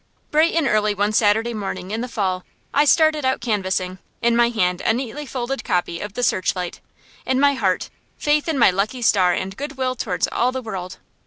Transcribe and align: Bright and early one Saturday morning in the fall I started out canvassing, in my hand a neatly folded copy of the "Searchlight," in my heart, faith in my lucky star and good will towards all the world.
Bright 0.31 0.55
and 0.55 0.67
early 0.67 0.95
one 0.95 1.11
Saturday 1.13 1.53
morning 1.53 1.91
in 1.91 2.01
the 2.01 2.07
fall 2.07 2.43
I 2.73 2.85
started 2.85 3.23
out 3.23 3.39
canvassing, 3.39 3.99
in 4.19 4.35
my 4.35 4.49
hand 4.49 4.81
a 4.81 4.93
neatly 4.95 5.27
folded 5.27 5.63
copy 5.63 5.99
of 5.99 6.13
the 6.13 6.23
"Searchlight," 6.23 6.79
in 7.23 7.39
my 7.39 7.53
heart, 7.53 7.91
faith 8.17 8.47
in 8.49 8.57
my 8.57 8.71
lucky 8.71 9.03
star 9.03 9.31
and 9.33 9.55
good 9.55 9.77
will 9.77 9.93
towards 9.95 10.27
all 10.31 10.51
the 10.51 10.63
world. 10.63 10.97